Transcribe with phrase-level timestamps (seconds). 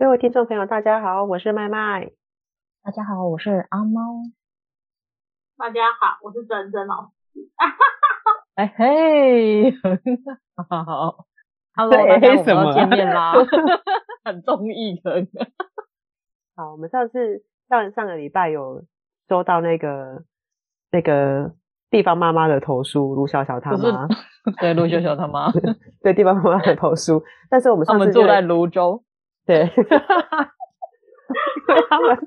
[0.00, 2.10] 各位听众朋友，大家好，我是麦麦。
[2.82, 4.00] 大家好，我是阿猫。
[5.58, 7.40] 大家好，我是珍珍老师。
[8.56, 9.70] 哎嘿，
[10.56, 11.26] 好好
[11.74, 13.34] ，Hello， 大家我们要见面啦，
[14.24, 15.26] 很综艺的。
[16.56, 18.82] 好，我们上次上上个礼拜有
[19.28, 20.24] 收到那个
[20.90, 21.52] 那个
[21.90, 24.08] 地方妈妈的投诉，卢小小他妈，
[24.58, 25.52] 对，卢小小他妈，
[26.02, 29.04] 对地方妈妈的投诉，但是我们上次他们住在芦洲。
[29.50, 29.82] 对，因
[31.74, 32.18] 为他们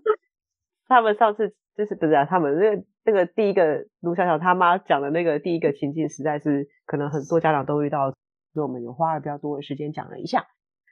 [0.90, 2.26] 他们上次就是不是啊？
[2.26, 8.18] 他们那个那个第一个卢小小他妈讲的那个第一个情境，实在是可能很多家长都遇到，所
[8.56, 10.46] 以我们有花了比较多的时间讲了一下。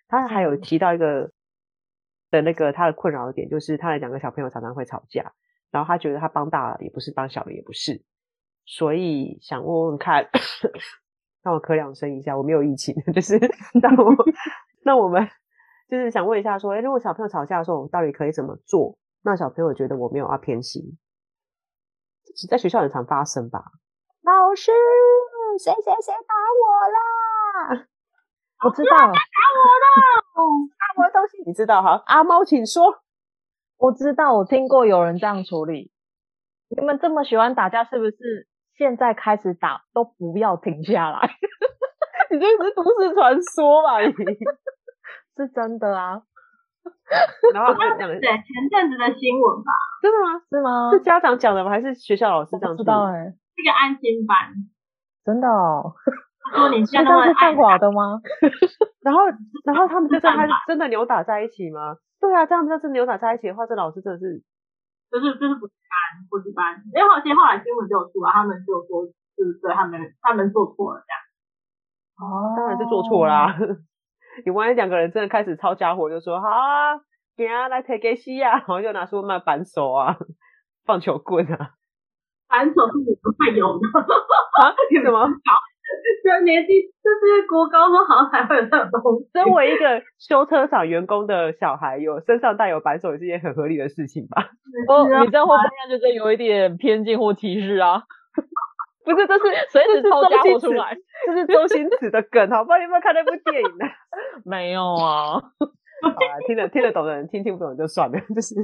[0.07, 1.31] 他还有提到一个
[2.29, 5.33] 的那个他的困扰的点，就是他的两个小朋友常常会吵架，
[5.69, 8.01] 然后他觉得他帮大了也不是，帮小了也不是，
[8.65, 10.29] 所以想问问看，
[11.43, 13.37] 让我咳两声一下，我没有疫情， 就是
[13.83, 14.15] 让我
[14.85, 15.27] 那我们。
[15.91, 18.97] 就是想问一下，说，哎，如果小朋友吵架的时候，我到底可以怎么做？
[19.23, 20.97] 那小朋友觉得我没有要偏心，
[22.49, 23.59] 在学校很常发生吧？
[24.23, 24.71] 老师，
[25.61, 27.87] 谁谁谁打我啦？
[28.63, 29.19] 我知道，打我的，
[30.79, 32.01] 打我的东西，你知道哈？
[32.05, 33.01] 阿猫，请说。
[33.77, 35.91] 我知道，我听过有人这样处理。
[36.69, 38.47] 你们这么喜欢打架，是不是？
[38.77, 41.19] 现在开始打都不要停下来。
[42.31, 43.99] 你这不是都市传说吧？
[43.99, 44.15] 你。
[45.35, 46.21] 是真的啊，
[47.53, 49.71] 然后讲对前阵子的新闻吧？
[50.01, 50.41] 真的吗？
[50.49, 50.91] 是吗？
[50.91, 51.69] 是家长讲的吗？
[51.71, 53.03] 还是学校老师这样知道？
[53.05, 54.53] 哎，这个安心班，
[55.23, 55.93] 真的哦。
[56.55, 58.19] 说你 现在是犯法的吗？
[59.01, 59.21] 然后，
[59.63, 61.95] 然后他们就这样真的扭打在一起吗？
[62.19, 64.43] 对啊，这样子就是扭打在一起的话，这老师真的是，
[65.09, 66.81] 就是就是不是班，不是班。
[66.93, 69.05] 因为后期后来新闻就有出来，他们就说
[69.37, 71.17] 就是对他们他们做错了这样。
[72.17, 73.55] 哦，当然是做错啦。
[74.45, 76.97] 你万一两个人真的开始抄家伙，就说好啊，
[77.37, 80.17] 给啊来提给西啊，然后就拿出那扳手啊、
[80.85, 81.71] 棒球棍啊，
[82.47, 83.87] 扳手是你不会有的
[84.61, 84.73] 啊？
[84.89, 85.19] 你 什么？
[85.19, 85.27] 好，
[86.23, 89.29] 这年纪就是国高中好像才会有这种东西。
[89.33, 94.49] 身为一个修车厂员工的小孩，有身上带有扳手也是一件很合理的事情吧？
[94.87, 98.03] 哦，你这样会不会就是有一点偏见或歧视啊？
[99.03, 100.95] 不是，这是 随时抄家伙出来，
[101.25, 102.77] 这是周星驰的梗，好不好？
[102.77, 103.85] 你有没有看那部电影呢？
[104.45, 105.39] 没有啊。
[106.01, 108.19] 好啦，听得听得懂的人听，听不懂就算了。
[108.33, 108.55] 就是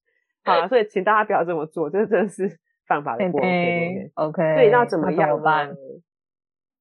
[0.44, 2.48] 好了，所以请大家不要这么做，这真的是
[2.86, 3.24] 犯法的。
[3.24, 4.42] OK OK。
[4.56, 5.74] 对，那怎么样办？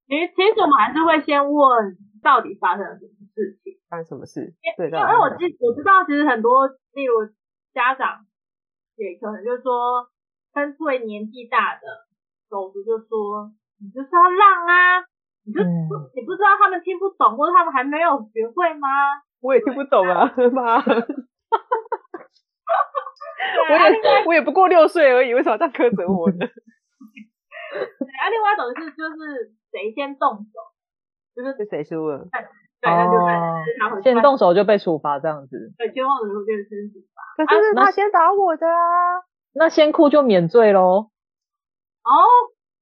[0.08, 3.74] 其实其实我们还是会先问，到底发生了什么事情？
[3.90, 4.53] 发生什么事？
[4.78, 7.26] 对，因为我知我知道，其实很多，例如
[7.74, 8.24] 家长
[8.96, 10.08] 也可能就是说，
[10.53, 12.05] 跟对年纪大的。
[12.50, 13.52] 手足就说
[13.82, 15.02] ：“你就是要浪啊，
[15.46, 18.88] 你就、嗯、你不知道他们听不懂，或者他们还没有学会吗？”
[19.42, 20.84] 我也听不懂啊，妈！
[23.68, 26.46] 我也我也不过六岁而已，为什么这样苛责我呢？
[26.46, 30.54] 啊，另外一种是就是谁先动手，
[31.36, 32.26] 就是谁输了，
[32.82, 35.74] 对，那就是先动手就被处罚这样子。
[35.78, 37.46] 对，先动手就变成处罚。
[37.46, 39.22] 可是是他先打我的啊，
[39.54, 41.12] 那先哭就免罪喽。
[42.06, 42.14] 哦，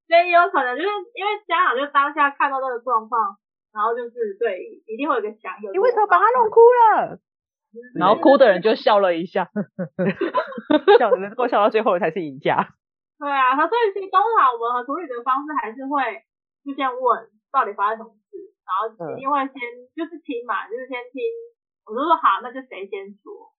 [0.08, 3.40] 所以有可能就是因为家长就当下看到这个状况，
[3.72, 5.72] 然后就是对，一定会有个想有。
[5.72, 7.18] 你为什么把他弄哭了？
[7.98, 9.50] 然后哭的人就笑了一下，
[11.00, 12.76] 笑能够笑到最后才是赢家。
[13.18, 15.98] 对啊，他所以其实通常我们和处理的方式还是会
[16.62, 17.02] 就先问
[17.50, 19.58] 到底发生什么事，然后一定会先
[19.96, 21.24] 就是听嘛，就是先听。
[21.88, 23.50] 我就说好，那就谁先说。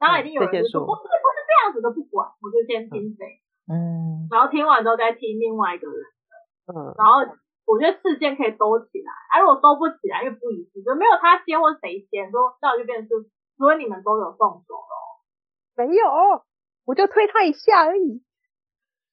[0.00, 3.38] 然后一定有人就说不是不是这样子的，不管，我就先听谁。
[3.70, 7.22] 嗯，然后听完之后再听另外一个人的，嗯，然后
[7.66, 14.94] 我觉得事件可以兜起来，啊，如果兜不起来，又不一致，就没有他先或谁先，说那我就变成是，除非你们都有动手咯，
[15.76, 16.42] 没有，
[16.84, 18.24] 我就推他一下而已，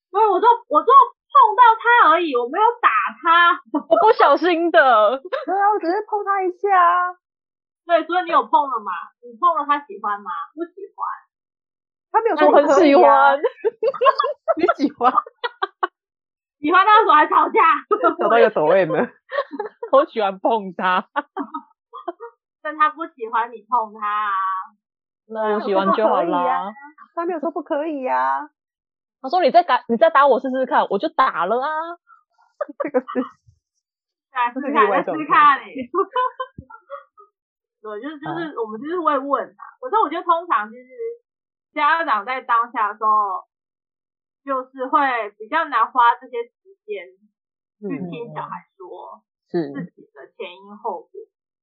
[0.09, 0.89] 所以我就我就
[1.29, 2.89] 碰到他而已，我没有打
[3.21, 7.13] 他，我不小心的，对啊，我只是碰他一下啊，
[7.85, 8.89] 对，所以你有碰了吗？
[9.21, 10.31] 你碰了他喜欢吗？
[10.55, 10.65] 不。
[12.17, 13.39] 他没有说很 喜欢，
[14.57, 15.13] 你喜欢？
[16.59, 17.61] 喜欢那时候还吵架，
[18.17, 19.07] 找到一个抖 M 呢，
[19.93, 21.07] 我喜欢碰他。
[22.63, 24.33] 但他不喜欢你碰他啊。
[25.27, 26.73] 那我喜欢就好啦。
[27.13, 28.49] 他没有说不可以呀、啊。
[29.21, 31.69] 他说你再打，你再打我试试看，我就打了啊。
[32.83, 33.21] 这个是，
[34.33, 35.75] 来试试看，来试试看你。
[37.81, 39.63] 对，就是就是我们就是会问啊。
[39.79, 40.87] 可是我觉得通常就是
[41.77, 43.45] 家长在当下的时候，
[44.43, 44.97] 就是会
[45.37, 47.05] 比较难花这些时间
[47.77, 51.11] 去听小孩说是自己的前因后果。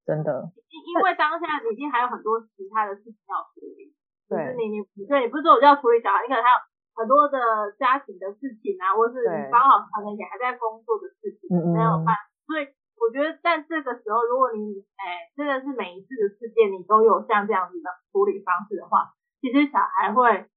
[0.06, 3.96] 真的，因因为当下你已经还有很多其他的事情要处理。
[4.28, 6.56] 对，就是你你对你不是说我就要处理小孩，你可能还有
[6.94, 12.20] 很多的家庭的事情啊，或是你刚好可能也还在工作的事情，没有办法。
[12.44, 12.69] 所以
[13.00, 20.49] 我觉得在这个时候，如果你哎真的是每一次的事件你都有像这样子的处理方式的话，其实小孩会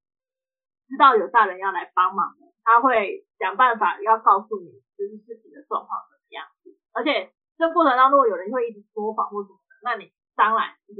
[0.88, 6.48] 知道有大人要来帮忙的，他会想办法要告诉你就是事情的状况怎么样，
[6.96, 7.36] 而且。
[7.58, 10.94] 这过程当中，如果有人会一直说谎或什么的，那你当然你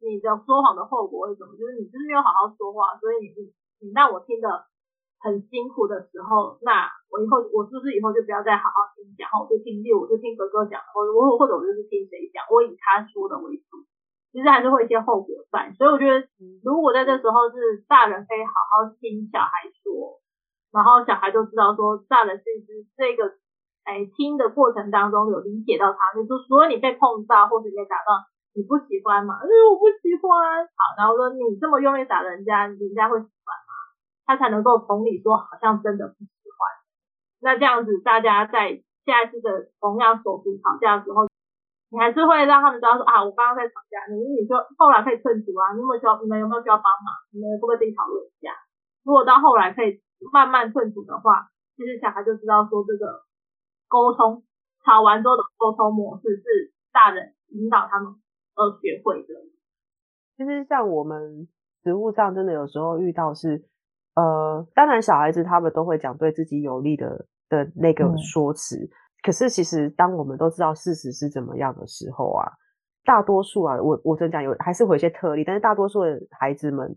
[0.00, 1.52] 你的说谎的后果会怎么？
[1.60, 3.52] 就是你就是没有好好说话，所以你你
[3.84, 4.64] 你让我听得
[5.20, 13.84] 很辛苦的时候，那我以后我是不是以后就不要再好好听讲，然后我就听就我就听哥哥讲，或者我或者我就是听谁讲，我以他说的为主，
[14.32, 15.72] 其实还是会一些后果在。
[15.76, 16.26] 所以我觉得，
[16.64, 19.50] 如果在这时候是大人可以好好听小孩
[19.82, 20.20] 说，
[20.72, 23.38] 然后小孩就知道说大人是是这个。
[23.82, 28.12] 哎，听的过程当中有理解到他，就是说，所以你被碰到或者你被打到，
[28.52, 29.40] 你不喜欢吗？
[29.40, 30.62] 哎，我不喜欢。
[30.68, 33.72] 好，然后说你这么用力打人家，人家会喜欢吗？
[34.26, 36.60] 他才能够同理说，好像真的不喜欢。
[37.40, 41.26] 那这样子，大家在下一次的同样手足吵架的时候，
[41.90, 46.16] 你还是会让他们知道说啊，我刚刚在吵架，你你说后来可以劝阻啊，你有没有需要？
[46.22, 47.10] 你们有没有需要帮忙？
[47.34, 48.54] 你们会不会自己讨论一下？
[49.04, 50.00] 如果到后来可以
[50.32, 53.26] 慢慢劝阻的话，其实小孩就知道说这个。
[53.90, 54.44] 沟通
[54.84, 58.14] 吵完之后的沟通模式是大人引导他们
[58.54, 59.34] 而学会的。
[60.36, 61.48] 其实像我们
[61.82, 63.64] 实务上真的有时候遇到是，
[64.14, 68.90] 呃，当然小孩子他们都会讲对自己有利的的那个说辞，嗯、
[69.22, 72.50] 可是其实当我们都知道事实是怎么样的时候啊，
[73.04, 76.96] 大多数啊，我我真讲有还是会有一些特例，但是大多数的孩子们，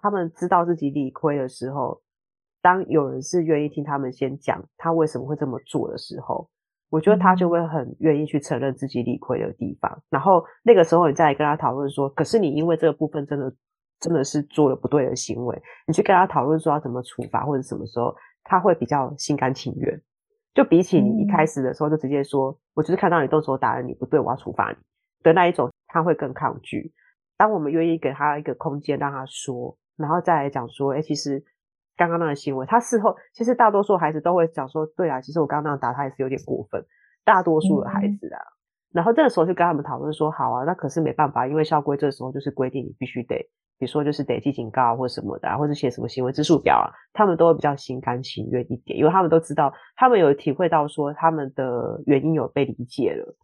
[0.00, 2.00] 他们知道自己理亏的时候。
[2.64, 6.48] 当有人是愿意听他们先讲他为什么会这么做的时候，
[6.90, 10.00] 我觉得他就会很愿意去承认自己理亏的地方。
[10.08, 13.52] 然后那个时候你再来跟他讨论说，可是你因为这个部分真的
[13.98, 18.14] 真的是做了不对的行为，你去跟他讨论说要怎么处罚或者什么时候，
[18.44, 20.00] 他会比较心甘情愿。
[20.54, 24.76] 就比起你一开始的时候就直接说，我就是看到你动手打人，你不对，我要处罚你
[25.22, 26.92] 的那一种，他会更抗拒。
[27.36, 31.44] 当我们愿意给他一个空间让他说，然后再来讲说，哎，其实。
[31.94, 36.82] 刚刚那个行为，他事后其实大多数孩子都会讲说：“对啊，其实我刚刚那样打他也是有点过分。”
[37.22, 38.52] 大多数的孩子啊，嗯、
[38.92, 43.46] 然后这个时候就跟他们讨论说：“好啊，那可是没办法，因为校规这时候就是规定你必须得，
[43.78, 53.36] 比如说就是得记警告或什么的、啊，或者写什么行为指数表啊。”他们都会比较心甘情愿一点，因为他们都知道，他们有体会到说他们的原因有被理解了。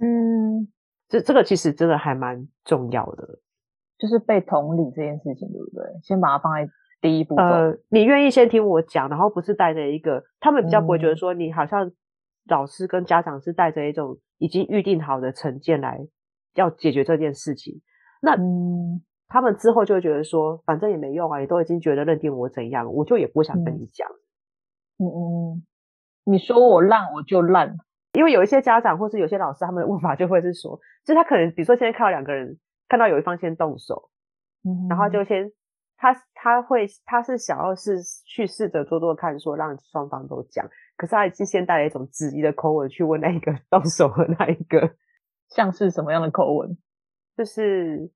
[0.00, 0.68] 嗯，
[1.08, 3.38] 这这个其实真的还蛮重要的，
[3.98, 5.84] 就是被同理这件事情，对不对？
[6.02, 6.70] 先把它放在。
[7.00, 11.88] 第一步，呃，你愿意先听我讲，然后不是带着一个，他们比较不会觉得说你好像
[12.48, 16.00] 老师跟家长是带着一种已经预定好的成见来
[16.54, 17.80] 要解决这件事情。
[18.20, 24.08] 那嗯，他们之后就会觉得说，反正也没用啊，你都已经觉得认定我怎样，我就也不想跟你讲。
[24.98, 25.62] 嗯嗯，
[26.24, 27.76] 你说我烂我就烂，
[28.14, 32.58] 因为有一些家长或是有些老师，他们的问法就会是说，就是他可能比如说现在看到两个人，
[32.88, 34.10] 看到有一方先动手，
[34.64, 35.52] 嗯，然后就先。
[36.00, 40.64] 他他会他是想要是去试着做做看，说让双方都讲，
[40.96, 44.92] 可是他已经先带了一种质疑的口吻去问那一个 动手的那一个，
[45.48, 46.78] 像是什么样的口吻？
[47.36, 48.08] 就是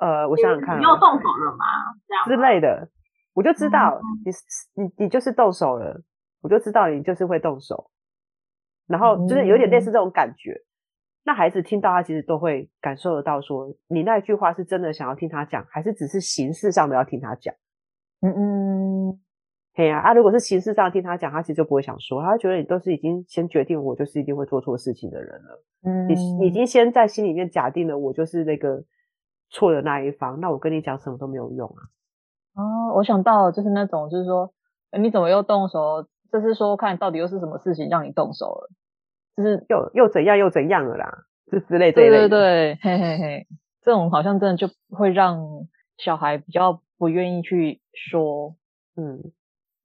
[0.00, 1.64] 呃，我想想看，啊，你又动手了吗？
[2.06, 2.88] 这样之类的，
[3.34, 6.00] 我就知道，嗯，你你你就是动手了，
[6.40, 7.90] 我就知道你就是会动手，
[8.86, 10.62] 然后就是有点类似这种感觉。
[11.24, 17.54] 那孩子听到他其实都会感受得到，说你那一句话是真的想要听他讲，还是只是形式上的要听他讲？
[18.20, 19.20] 嗯嗯，
[19.74, 25.64] 对呀啊，如果是形式上听他讲，他其实就不会想说，他觉得你都是已经先决定我就是一定会做错事情的人了。
[25.84, 28.82] 嗯，你你已经先在心里面假定了我就是那个
[29.50, 31.80] 错的那一方，那我跟你讲什么都没有用啊。
[32.54, 34.52] 哦，我想到就是那种就是说，
[34.98, 36.06] 你怎么又动手？
[36.30, 38.68] 就是说看到底又是什么事情让你动手了？
[39.34, 41.96] 就是又又怎样又怎样了啦，就之类的。
[41.96, 43.46] 对对对，嘿嘿嘿，
[43.80, 45.40] 这种好像真的就会让
[45.96, 48.56] 小孩比较不愿意去说，
[48.96, 49.32] 嗯，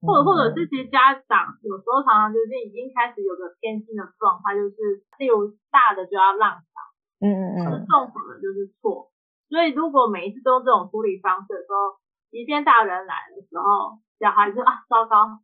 [0.01, 4.75] 或者或者是其实家长有时候常常就是已经开始有个偏心的状态，就是
[5.19, 6.75] 例如大的就要让小，
[7.21, 9.12] 嗯嗯嗯，是动手的就是错。
[9.49, 11.99] 所以如果每一次都用这种处理方式的时候，
[12.31, 15.39] 即便大人来的时候，小孩子啊糟糕，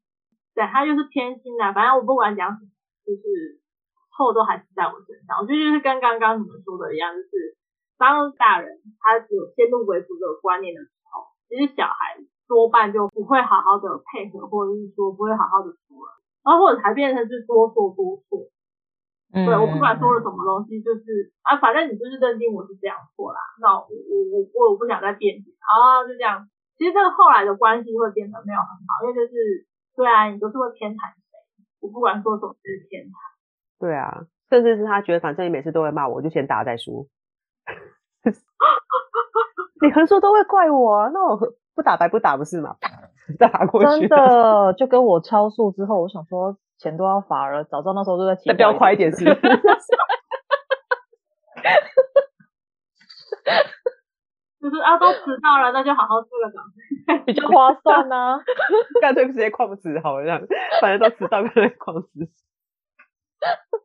[0.56, 2.72] 对他就是偏心的，反正我不管讲什么，
[3.06, 3.62] 就是
[4.16, 5.38] 错都还是在我身上。
[5.40, 7.56] 我觉得就是跟刚刚你们说的一样，就是
[7.98, 16.10] 当大人他有先入为主的观念的时候，其实小孩多半就不会好好的配合，或者是说不会好好的处理。
[16.42, 18.48] 然后或者才变成是多说多错，
[19.34, 26.50] 嗯，对，我不管说了什么东西，就是啊，反正你就是认定我是这样错啦，那我我我我我不想再辩解啊，就这样。
[26.78, 31.22] 其实这个后来的关系会变得没有很好，因为就是对啊你都是会偏袒谁，
[31.82, 33.12] 我不管说什么就是偏袒。
[33.80, 37.06] 对啊，甚至是他觉得反正你每次都会骂我，就先打再说。
[39.82, 41.38] 你横竖都会怪我，那我
[41.76, 42.76] 不打白不打不是吗？
[43.38, 48.50] 打过去，真的就跟我超速之后，我想说钱都要罚了，早知道那时候就在骑。
[48.50, 49.24] 再飙快一点是。
[54.60, 56.64] 就是啊，都迟到了，那就好好做了吧，
[57.28, 58.40] 比较划算啊。
[59.00, 60.42] 干脆直接旷职好了，这样
[60.82, 62.32] 反正都迟到，干脆旷职，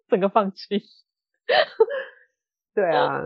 [0.09, 0.83] 整个放弃。
[2.75, 3.25] 对啊，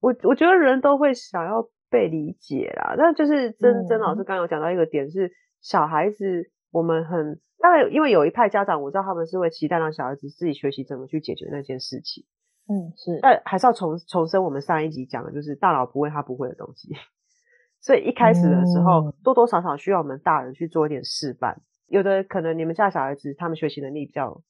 [0.00, 1.68] 我我觉得人都会想要。
[1.92, 12.24] 被理解啦，但就是曾曾老师刚刚有讲到一个点是，小孩子我们很当然，因为有一派家长我知道他们是会期待让小孩子自己学习怎么去解决那件事情。
[12.68, 16.94] 嗯，是，但还是要重重申我们上一集讲的，就是大脑不会他不会的东西，
[17.80, 21.60] 所以一开始的时候多多少少需要我们大人去做一点示范。
[21.88, 24.40] 有的可能你们家小孩子他们学习能力比较，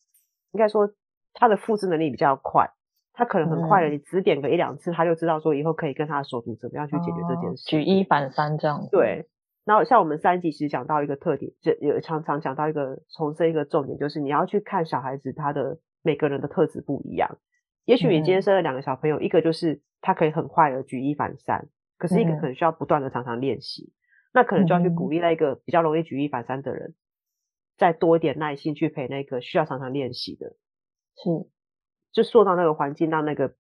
[0.53, 0.93] 应该说
[1.33, 2.71] 他的复制能力比较快。
[3.13, 8.89] 他可能很快的，你指点个一两次，他就知道说以后可以跟他的手足怎么样去解决这件事，举一反三这样子。
[8.91, 9.29] 对，
[9.65, 17.39] 然后像我们三集其实讲到一个特点，就有常常讲到一个重申一个重点，就是你要去看小孩子他的每个人的特质不一样。
[17.85, 23.95] 也许你今天生了两个小朋友，嗯、一个就是他可以很快的举一反三，可是一个可能需要不断的常常练习，嗯、
[24.35, 26.95] 那可能就要去鼓励那个比较容易举一反三的人，
[27.77, 30.57] 再多一点耐心去陪那个需要常常练习的。
[31.17, 31.49] 是。
[32.13, 33.55] 就塑造那个环境，让那个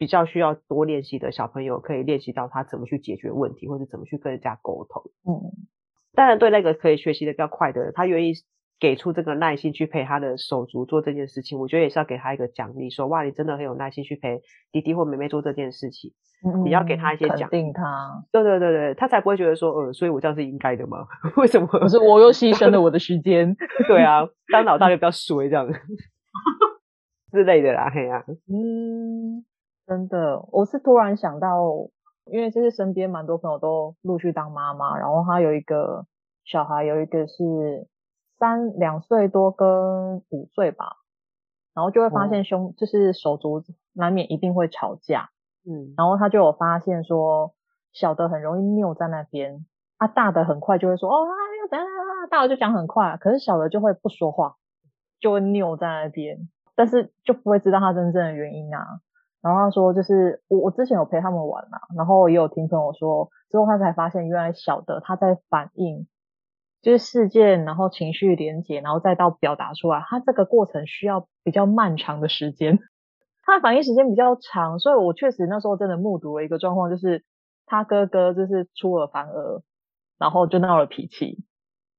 [0.00, 5.02] 比较需要多练习的小朋友可以练习到他怎么去解决问题，或者怎么去跟人家沟通。
[5.28, 5.52] 嗯，
[6.14, 8.32] 当然对那个可以学习的比较快的人，他愿意
[8.80, 14.40] 给出这个耐心去陪他的手足做这件事情，我觉得也是要给他一个奖励，说哇，你真的很有耐心去陪
[14.72, 16.14] 弟弟或妹妹做这件事情。
[16.48, 18.24] 嗯，你要给他一些奖定他。
[18.32, 21.06] 对对对对，他才不会觉得说，呃，所以我这样是应该的吗？
[21.36, 21.66] 为什么？
[21.66, 23.54] 可是我又牺牲了我的时间。
[23.86, 25.68] 对啊，当老大就比较 衰这样。
[27.30, 29.44] 之类的啦，嘿呀、啊，嗯，
[29.90, 31.64] 真的，我是突然想到，
[32.26, 36.06] 因为就是身边蛮多朋友都陆续当妈妈，然后他有一个
[36.44, 37.88] 小孩，有一个是
[38.38, 40.98] 三两岁多跟五岁吧，
[41.74, 45.30] 然后就会发现兄、哦、就是手足难免一定会吵架，
[45.68, 47.52] 嗯，然后他就有发现说，
[47.92, 49.66] 小的很容易拗在那边，
[49.96, 51.26] 啊，大的很快就会说，哦，
[51.62, 54.54] 又等等，大的就讲很快，可是小的就会不说话，
[55.18, 56.48] 就会拗在那边。
[56.76, 59.00] 但是就不会知道他真正的原因啊。
[59.42, 66.06] 然后他说，就是我我之前有陪他们玩嘛，然后也有听朋友说，之后他才发现，原来小的他在反应，
[66.82, 72.78] 就是事件，然后情绪连结，然后再到表达出来，他这个过程需要比较漫长的时间，
[73.42, 77.24] 他的反应时间比较长，所以我确实那时候真的目睹了一个状况，就是
[77.64, 79.62] 他哥哥就是出尔反尔，
[80.18, 81.44] 然后就闹了脾气，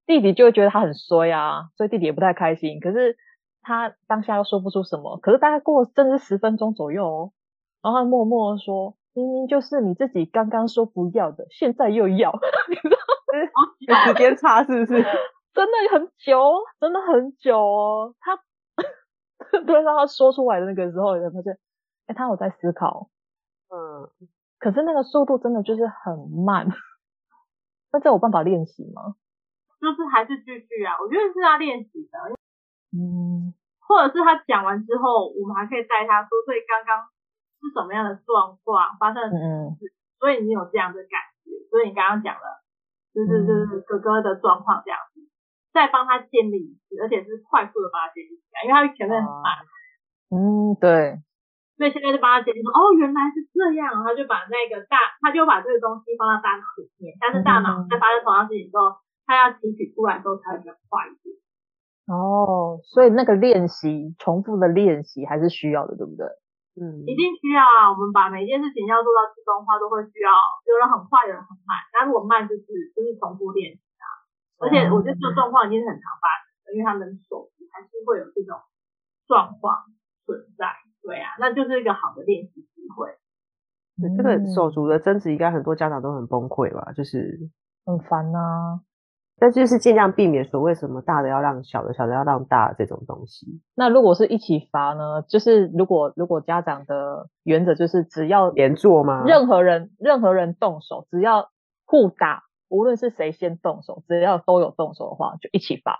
[0.05, 3.17] 弟弟就会觉得他很衰啊，所以弟弟也不太开心，可是。
[3.61, 7.31] 他当下又说不出什么，可是大概过了真的是十分钟左右哦，
[7.81, 12.31] 然后他默默说：“明明就是你自己刚刚说不要的，现在又要。
[12.69, 12.97] ”你知道
[13.87, 13.95] 有？
[14.07, 15.03] 时间差是不是？
[15.53, 18.15] 真的很久，真的很久哦。
[18.19, 18.37] 他
[19.65, 21.57] 突然让他说出来的那个时候，你才发现，
[22.07, 23.09] 哎，他有在思考。
[23.69, 24.09] 嗯，
[24.59, 26.67] 可是那个速度真的就是很慢。
[27.91, 29.15] 那这有办法练习吗？
[29.81, 32.35] 就是还是继续啊，我觉得是要练习的。
[32.91, 37.07] 嗯，或者是他讲完之后，我们还可以带他说，所以刚刚
[37.59, 42.63] 是什么样的状况发生了什么事，所以你有这样的感觉，所以你刚刚讲了，
[43.13, 45.23] 就是就是哥哥的状况这样子，
[45.71, 49.55] 再帮他建立一次，而且是快速的帮他建立起来，因为他前面很慢。
[50.31, 51.19] 嗯，对。
[51.79, 61.40] 所以现在就帮他建立说，哦，原来是这样，他就把那个大，他就把这个东西放到大脑里面，但是大脑在发生同样事情之后，他要提取出来之后才会比较快一点。
[62.11, 66.27] 哦，所以那个练习，重复的练习还是需要的，对不对？
[66.75, 67.87] 嗯，一定需要啊。
[67.91, 70.31] 我们把每一件事情要做到自动化，都会需要
[70.67, 71.79] 有人很快，有人很慢。
[71.95, 74.07] 那如果慢，就是就是重复练习啊。
[74.59, 78.59] 而且我觉得这个状况已经是很常发生，因为他们手还是会有这种
[79.27, 79.87] 状况
[80.27, 80.67] 存在。
[81.03, 83.07] 对啊，那就是一个好的练习机会。
[84.03, 86.91] 嗯、这个手足的争执，应该很多家长都很崩溃吧？
[86.91, 87.39] 就是
[87.85, 88.83] 很烦呐、啊。
[89.41, 93.59] 但就是尽量避免所谓什么大的要让小的，小的要让大的这种东西。
[93.73, 95.23] 那如果是一起罚呢？
[95.27, 99.23] 就是如果如果家长的原则就是只要连坐吗？
[99.25, 101.49] 任何人任何人动手，只要
[101.85, 105.97] 互打，无论是谁先动手，只要都有动手的话，就一起罚。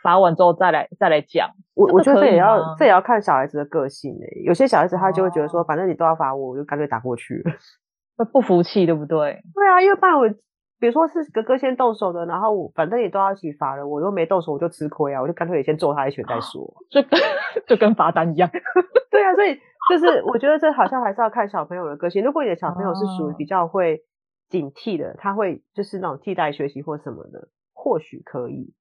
[0.00, 1.50] 罚完之后再来再来讲。
[1.74, 4.42] 我我觉得这也要这也要看小孩子的个性诶、欸。
[4.44, 7.50] 有些小孩子他就会觉得说，反正你都要罚我，我就干脆打过去了。
[8.16, 9.42] 会不服气，对不对？
[9.52, 10.32] 对啊，因为不然我。
[10.78, 17.20] 比如说是哥哥先动手的，然后我反正也都要一起罚了，我又没动手，我就吃亏啊，我就干脆也先揍他一拳再说，就跟
[17.66, 18.50] 就跟罚单一样。
[19.10, 22.22] 对啊，所以就是我觉得这好像还是要看小朋友的个性。
[22.22, 24.02] 如果你的小朋友是属于比较会
[24.50, 28.74] 警惕的，他会就是那种替代学习或什么的，或许可以。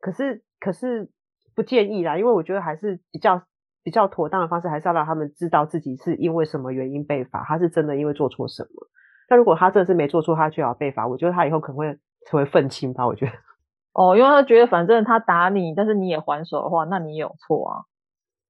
[0.00, 1.10] 可是可是
[1.54, 3.42] 不建议啦，因为我觉得还是比较
[3.82, 8.86] 比较妥当的方式，还是要让他们知道自己是因为什么原因被罚，他是真的因为做错什么。
[9.30, 11.06] 那如果他真的是没做错，他就要被罚。
[11.06, 11.96] 我觉得他以后可能会
[12.26, 13.06] 成为愤青吧。
[13.06, 13.32] 我觉得，
[13.94, 17.84] 哦，因为他觉得反正他打你，但是你也还手的话，那你也有错啊。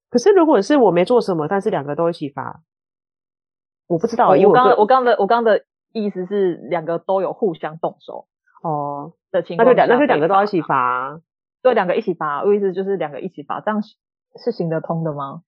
[0.09, 2.63] 可是如果是我没做什么，但是两个都一起罚，
[3.89, 4.33] 我不知道。
[4.33, 8.27] 哦、我刚我刚的我刚的意思是两个都有互相动手
[8.63, 11.21] 哦的情况，那就两那就两个都要一起罚。
[11.63, 12.43] 对，两个一起罚。
[12.43, 15.43] 我意思就是两个一起罚，这样是行得通的吗？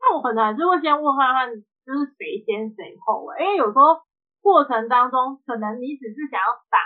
[0.00, 1.54] 那我可能还是会先问看看，
[1.86, 4.02] 就是谁先谁后哎，因为有时候。
[4.42, 6.76] 过程当中，可能你只是想要挡，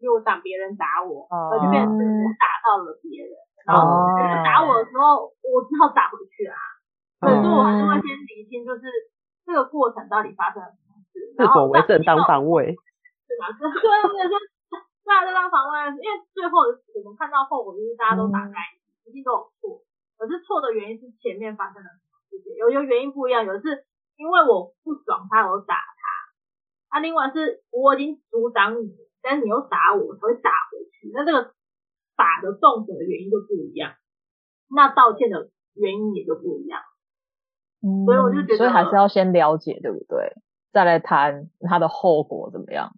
[0.00, 3.36] 因为我挡别人打我，而就变成我打到了别人。
[3.68, 3.84] 然后
[4.42, 6.56] 打我的时候，我只好打回去啊。
[7.20, 8.88] 所以说我还是会先理清，就是
[9.44, 11.20] 这个过程到底发生了什么事。
[11.36, 12.72] 是否为正当防卫？
[13.26, 13.50] 对吧？
[13.58, 14.74] 对对对，是
[15.04, 16.64] 那正当防卫，因为最后
[16.96, 18.54] 我们看到后果就是大家都打开，
[19.04, 19.82] 一定都有错。
[20.16, 23.84] 可是错的原因是前面发生了什么事情，有有原因不一样，有的是
[24.16, 25.74] 因为我不爽他，我打。
[26.96, 28.88] 那、啊、另外是我已经阻挡你，
[29.20, 31.12] 但是你又打我，我才会打回去。
[31.12, 31.52] 那这个
[32.16, 33.92] 打的动作的原因就不一样，
[34.74, 36.80] 那道歉的原因也就不一样。
[37.84, 40.40] 嗯，所以我就觉得，所以还是要先了解，对不对？
[40.72, 42.90] 再来谈它的后果怎么样。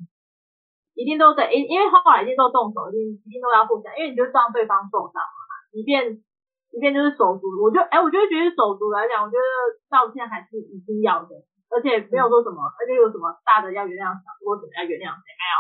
[0.94, 5.40] 一定都得，因因为后来一定都动手，一定一定都要互相，因为你就让对方受伤嘛。
[5.72, 6.22] 即便
[6.70, 9.42] 即便就是手足，我就哎、欸，我就觉得手足来讲，我觉得
[9.90, 11.34] 道歉还是一定要的。
[11.68, 15.56] 而且没有说什么，而且有什么大的要原谅小的，或怎么样原谅谁没有，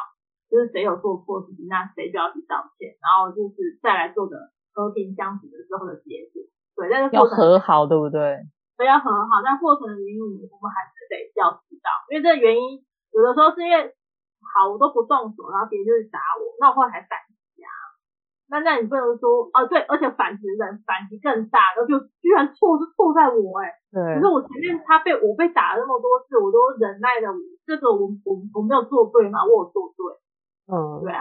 [0.48, 6.40] 就是谁有做错事情，那谁就要去道歉，然后就是再来做的和平相处的时候的结果。
[6.78, 8.40] 对，但是要和好，对不对？
[8.80, 12.80] 对，要和好，但过程的原因我们还是得要知道，因为这个原因
[13.12, 13.92] 有的时候是因为
[14.40, 17.27] 好我都不动手，然后别人就是打我，那我后来还反。
[18.50, 27.28] 那那你不能说哦，对，而且反击人反击更大，然后就居然错是错在我哎，对，可是我前面他被我被打了那么多次，我都忍耐的，
[27.68, 29.44] 这个我我我没有做对吗？
[29.44, 30.00] 我有做对，
[30.72, 31.20] 嗯，对啊，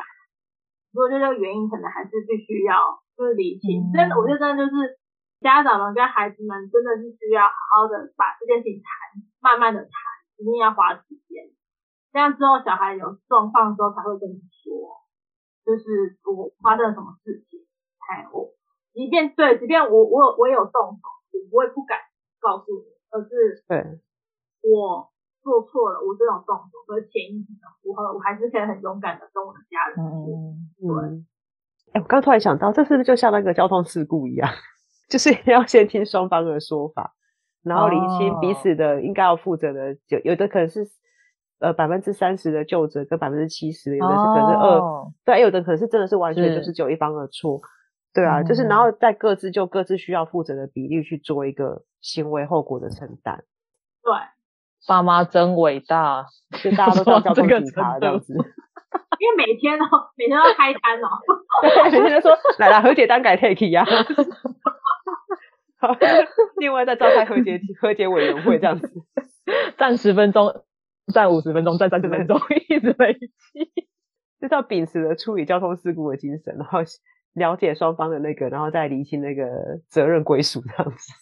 [0.94, 4.96] 所以这个原因可能还是必须要就是理清，真的，我觉得真的就是
[5.44, 8.88] 家长们跟孩子们真的是需要好好的把这件事情谈，
[9.44, 9.92] 慢慢的谈，
[10.40, 11.52] 一定要花时间，
[12.14, 15.04] 这样之后小孩有状况的时候才会跟你说。
[15.68, 17.60] 就是我发生了什么事情，
[18.08, 18.56] 哎，我
[18.94, 21.04] 即便对，即便我我有我也有动手，
[21.36, 22.00] 我不会不敢
[22.40, 24.00] 告诉你，而是对，
[24.64, 25.12] 我
[25.44, 31.26] 做错了，我这种动手，所以潜意识的，我我还是可以很勇敢的跟我的家人说，嗯，对。
[31.92, 34.50] 哎，我刚突然想到，这是不是就像那个交通事故一样，
[35.12, 37.14] 就是要先听双方的说法，
[37.62, 40.88] 然后理清彼此的应该要负责的，有有的可能是。
[41.60, 46.72] 呃，百分之三十的就责跟百分之七十，有的是可能是二、哦，对，有的可能是真的是完全就是。
[46.72, 47.62] 只有一方的错，
[48.14, 53.44] 对啊，就是然后再各自就各自需要负责的比例去做一个行为后果的承担。
[54.04, 54.14] 对，
[54.88, 56.28] 爸妈真伟大，
[56.62, 58.34] 就大家都当交通警察这样子，
[59.18, 61.10] 因为每天哦，每天都要开单哦，
[61.64, 63.84] 对， 每天都说来来和解单改 take 呀，
[65.80, 65.96] 好，
[66.58, 68.92] 另外再召开和解和解委员会这样子，
[69.78, 70.64] 站十分钟。
[71.14, 72.38] 站五十分钟，站三十分钟，
[72.70, 73.28] 一直累积，
[74.40, 76.80] 就是要秉持着处理交通事故的精神，然后
[77.34, 79.46] 了解双方的那个，然后再厘清那个
[79.90, 81.14] 责任归属这样子。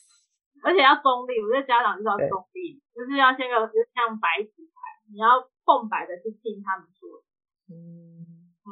[0.63, 4.79] 而且要中立，我觉得家长就是要中立，就是要先个就是像白纸牌，
[5.13, 7.21] 你要空白的去听他们说。
[7.69, 8.25] 嗯，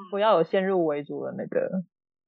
[0.09, 1.69] 不要有先入为主的那个。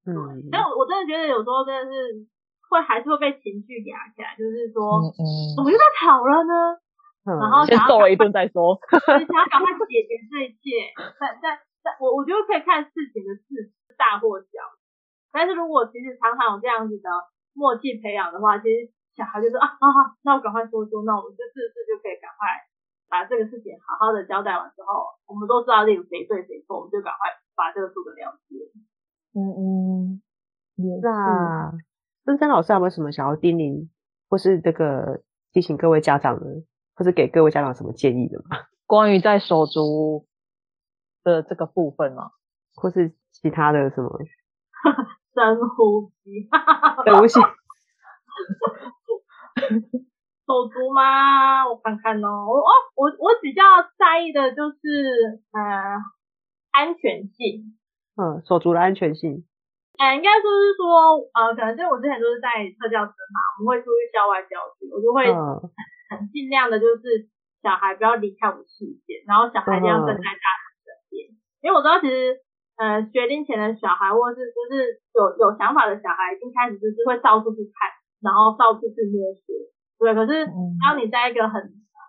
[0.06, 2.26] 嗯，但我我真的觉得有时候真的是
[2.70, 6.78] 会还是会被情绪压起来，就是说，嗯，怎么又在吵了呢？
[7.34, 8.78] 然后先揍了一顿再说，
[9.10, 10.94] 想要赶快解决这一切。
[11.18, 14.62] 但但但我我觉得可以看事情的事大或小，
[15.32, 17.08] 但是如果其实常常有这样子的
[17.52, 22.46] 默契培养的话，其实小孩就说啊啊，那我赶快说说，那我们这次事就可以赶快
[23.08, 28.70] 把这个事情好好的交代完之后，我们都知道这个谁对谁错，我们就赶快把这个做个了结。
[29.34, 30.22] 嗯嗯，
[31.02, 31.72] 那
[32.24, 33.88] 森森老师有没有什么想要叮咛，
[34.28, 36.46] 或是这个提醒各位家长的，
[36.96, 38.56] 或是给各位家长什么建议的吗？
[38.86, 40.26] 关于在手足
[41.22, 42.30] 的这个部分吗？
[42.74, 44.10] 或是其他的什么？
[45.34, 46.48] 深呼吸，
[47.04, 47.38] 深呼吸。
[50.46, 51.66] 手足吗？
[51.68, 52.62] 我看看哦，我
[52.94, 53.62] 我我比较
[53.98, 55.60] 在意的就是呃
[56.70, 57.76] 安全性。
[58.16, 59.44] 嗯，手足的安全性。
[59.98, 65.26] 呃，应该说是说呃，可能因为我之前都是在特教生嘛，我们会出去校外教学，我就会
[66.08, 67.28] 很尽量的，就是
[67.62, 71.28] 小孩不要离开我视线，然后小孩一定要跟在大人身边，
[71.62, 72.38] 因为我知道其实
[72.76, 77.90] 呃学龄前的小孩或者是就是有有想法的小孩，一开始就是会到处去看，
[78.22, 79.54] 然后到处去摸索。
[79.98, 80.46] 对，可是
[80.84, 81.62] 当你在一个很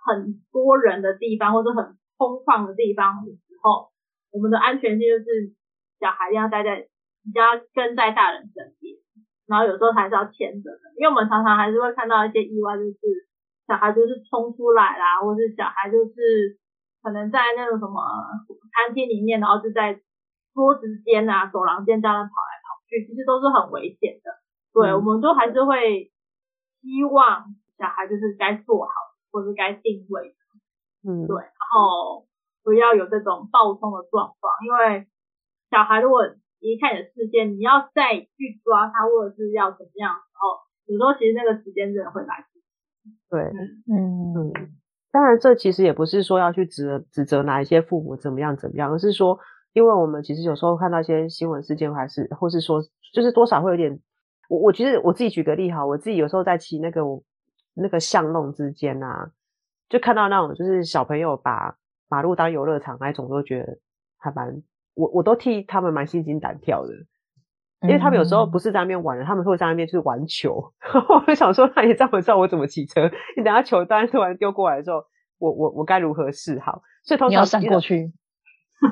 [0.05, 3.89] 很多人的地方，或者很空旷的地方的时候，
[4.31, 5.55] 我们的安全性就是
[5.99, 6.79] 小孩一定要待在，
[7.23, 8.95] 一定要跟在大人身边，
[9.47, 13.26] 然后有时候还是要牵着的，因为我们常常还是会看到一些意外，就是
[13.67, 16.57] 小孩就是冲出来啦，或是小孩就是
[17.03, 18.01] 可能在那个什么
[18.73, 20.01] 餐厅里面，然后就在
[20.53, 24.31] 桌子间啊、走廊间这样跑来跑去，其实都是很危险的。
[24.73, 26.11] 对，我们都还是会
[26.81, 27.55] 希望。
[27.77, 28.91] 小孩就是该做好，
[29.29, 30.35] 或是该定位的，
[31.05, 32.25] 嗯，对，然后
[32.63, 35.05] 不要有这种暴冲的状况，因为
[35.69, 36.25] 小孩如果
[36.57, 40.57] 离开你的视线，你要再去抓他，或者是要怎么样的时候，
[40.89, 42.56] 有时候其实那个时间真的会来不及。
[43.29, 44.53] 对，嗯嗯，
[45.11, 49.37] 当然这其实也不是说要去指指责哪一些父母怎么样怎么样，而是说，
[49.73, 52.81] 因为我们其实有时候看到一些新闻事件，还是或是说，
[53.13, 53.99] 就是多少会有点，
[54.49, 57.01] 我我觉得我自己举个例哈，我自己有时候在骑那个。
[57.79, 59.29] 那个巷弄之间啊，
[59.87, 61.75] 就看到那种就是小朋友把
[62.09, 63.77] 马路当游乐场那种，都觉得
[64.17, 64.63] 还蛮
[64.95, 66.91] 我我都替他们蛮心惊胆跳的，
[67.81, 70.73] 因为他们有时候不是在那边玩的，他们会在那边去玩球。
[71.09, 73.09] 我就想说，那你这样知道我怎么骑车？
[73.37, 75.03] 你等下球单突然丢过来的时候，
[75.37, 76.81] 我我我该如何是好？
[77.03, 78.11] 所以通常你要闪过去，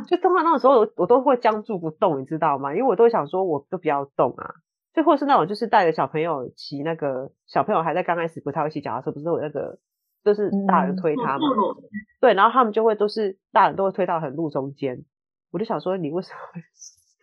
[0.07, 2.73] 就通常那种时候我我都会僵住不动，你知道吗？
[2.73, 4.53] 因为我都想说，我都不要动啊。
[4.93, 9.77] 最后是那种，就是带着小朋友骑那个，小朋友还在刚开始不太会骑脚踏车，不是有那个，
[10.23, 11.83] 就是大人推他嘛，嗯、
[12.21, 15.03] 对，然后他们就会都是大人都会推到很路中间，
[15.51, 16.39] 我就想说，你为什么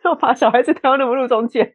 [0.05, 1.75] 要把小孩子推到那么路中间？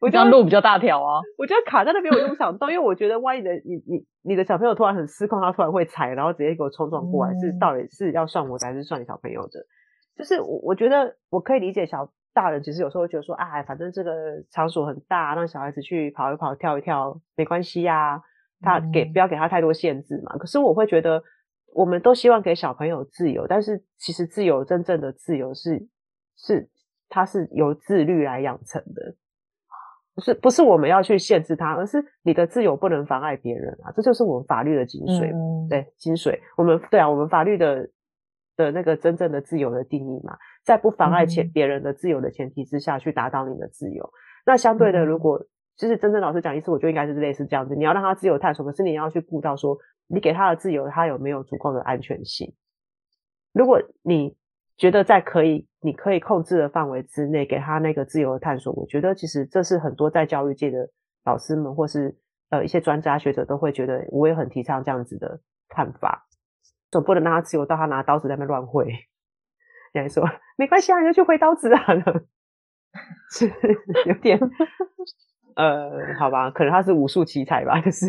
[0.00, 9.60] 我觉得路比较大条啊，我觉得卡在那边我就不想动，因为我觉得万一的你你你的小朋友突然很失控，他突然会踩，然后直接给我冲撞过来，嗯、是到底是要算我的还是算你小朋友的？
[10.16, 12.10] 就是我我觉得我可以理解小。
[12.32, 18.22] 大人其实有时候会觉得说，哎，反正这个场所很大，让小孩子去跑一跑、跳一跳没关系呀。
[18.60, 20.36] 他给不要给他太多限制嘛。
[20.38, 21.20] 可是我会觉得，
[21.74, 25.88] 我们都希望给小朋友自由，但是其实自由真正的自由是
[26.36, 26.68] 是
[27.10, 29.14] 它是由自律来养成的，
[30.14, 33.92] 不是不是我们要去限制它，而是你的自由不能妨碍别人啊。
[33.94, 36.38] 这就是我们法律的精髓，嗯、对精髓。
[36.56, 37.90] 我们对啊，我们法律的
[38.56, 40.38] 的那个真正的自由的定义嘛。
[40.64, 45.44] 在不妨碍前别人的自由的前提之下去达到你的自由，嗯、那相对的，如果
[45.76, 47.74] 就是真正老师讲意思，我觉得应该是类似这样子。
[47.74, 52.54] 你要让他自由探索，可是你要去顾到说，你给他的自由，他有没有足够的安全性？
[53.52, 54.36] 如果你
[54.80, 60.88] 觉得在可以你可以控制的范围之内，给他那个自由的探索，我觉得其实这是很多在教育界的
[61.26, 62.16] 老师们或是
[62.48, 65.38] 呃一些专家学者都会觉得，我也很提倡这样子的
[65.68, 66.26] 看法。
[66.90, 68.86] 总不能让他自由到他拿刀子在那乱挥。
[69.92, 71.80] 人家说没关系啊，你就去挥刀子啊，
[73.30, 73.46] 是
[74.08, 74.40] 有点
[75.56, 78.06] 呃，好吧，可能他是武术奇才吧，就是，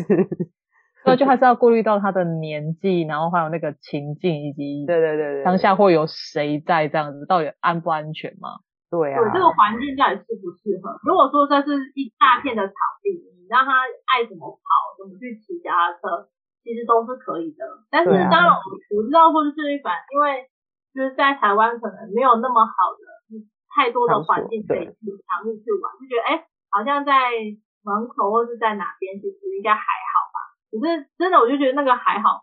[1.06, 8.60] 那就还是要顾虑到他的年纪，然后还有那个情境以及对对对对，当下会有谁在这样子，到底安不安全嘛？
[8.90, 10.98] 对啊，对这个环境到底适不适合？
[11.04, 14.62] 如果说这是一大片的草地，你让他爱怎么跑，
[14.98, 16.28] 怎么去骑脚踏车，
[16.62, 17.64] 其实都是可以的。
[17.90, 20.48] 但是当然，我我知道或者是一反，因为。
[20.92, 23.40] 就是在台湾可能没有那么好的
[23.72, 27.32] 太多的环境可以去尝试去玩，就觉得哎、欸，好像在
[27.80, 30.28] 门口或是在哪边，其实应该还好
[30.72, 30.80] 吧。
[30.80, 32.40] 可是真的，我就觉得那个还好，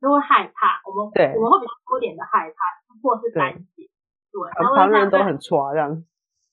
[0.00, 0.78] 就会害怕。
[0.86, 2.56] 我们对我们会比较多点的害怕，
[3.02, 3.90] 或是担心。
[4.30, 6.04] 对，对然后旁人都很抓这样。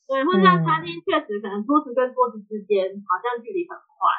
[0.08, 4.10] 对，或者像餐厅，确实可能桌子跟桌子之间好像距离很宽，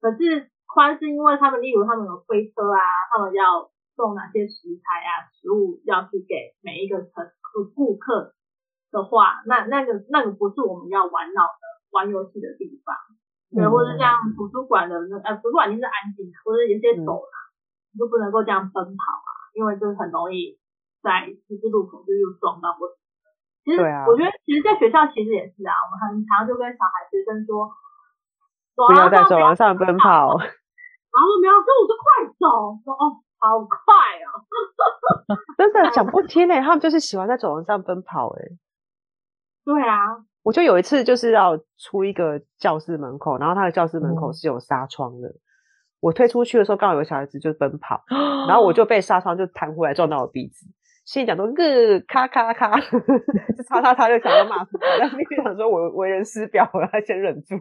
[0.00, 3.70] 可是宽是因为他们，例如他们有推车啊，他们要。
[3.94, 8.32] 送哪些食材啊、食物要去给每一个乘客、顾客
[8.90, 12.96] 的话，那那个那个不是我们要玩闹的、玩游戏的地方。
[13.54, 17.34] 对，或者像图书馆的那呃，图书馆一定是安静的，或者有些走廊，
[17.92, 19.30] 你就不能够这样奔跑啊。
[19.54, 20.56] 因为就是很容易
[21.04, 22.94] 在十字路口就又撞到或者。
[23.64, 27.68] 其实，我觉得其实，在学校其实也是啊，我们很常就跟小孩学生说，
[28.74, 30.34] 不要在走廊上奔跑。
[31.12, 33.76] 然后说没有，说我说快走，说哦，好快
[34.24, 34.40] 哦，
[35.58, 38.56] 真的讲不听诶，他们就是喜欢在走廊上奔跑诶。
[39.64, 45.34] 对啊，我就有一次就是要出一个教室门口，然后他的教室门口是有纱窗的，嗯、
[46.00, 48.02] 我推出去的时候刚好有个小孩子就奔跑，
[48.48, 50.66] 然后我就被纱窗就弹回来撞到我鼻子。
[51.04, 54.98] 心里讲说，个咔咔咔， 就擦擦擦，就想要骂出来。
[54.98, 57.56] 然后心里想说，我为人师表，我要先忍住。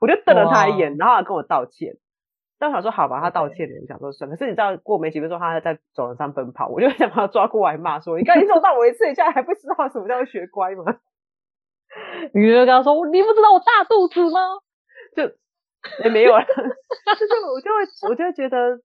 [0.00, 1.94] 我就瞪了他一眼，然后他跟我道歉。
[2.58, 4.30] 但我想说，好吧，他道歉了，我想说算。
[4.30, 10.84] 可是你知道，过没几分钟，他在走廊上奔跑，我就想把他抓过来骂说：“你刚才撞到我一次，你现在还不知道什么叫学乖吗？”
[12.34, 14.40] 你就跟他说：“你不知道我大肚子吗？”
[15.16, 16.44] 就也、欸、没有了。
[16.46, 18.80] 就是我就会，我就会觉得。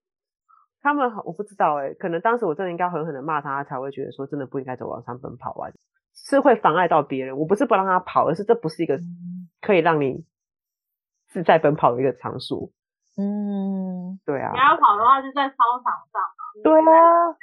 [0.82, 5.68] 他们我不知道哎、欸，可能当时我真的应该狠狠的骂他，他才会觉得说真的不应该走往上奔跑啊，
[6.14, 7.36] 是会妨碍到别人。
[7.36, 8.98] 我不是不让他跑，而是这不是一个
[9.60, 10.24] 可以让你
[11.28, 12.70] 自在奔跑的一个场所。
[13.18, 14.52] 嗯，对啊。
[14.52, 16.22] 你要跑的话就在操场上。
[16.64, 17.36] 对啊，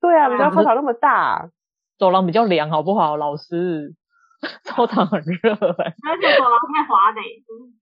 [0.00, 1.48] 对啊，你知道操场那么大，
[1.96, 3.94] 走廊比较凉，好不好，老师？
[4.64, 7.20] 操场很热哎、欸，而且走廊太滑嘞，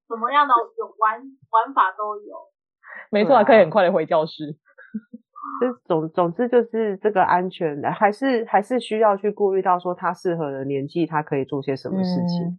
[0.07, 1.18] 什么样的有玩
[1.51, 2.37] 玩法都有。
[3.11, 4.57] 没错，还可以很快的回教室。
[5.61, 12.46] 就总总之就是这个安全，还是还是需要去顾虑到说他适合的年纪，他可以做些什么事情。
[12.46, 12.59] 嗯、